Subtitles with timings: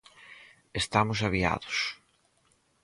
[0.81, 1.77] Estamos aviados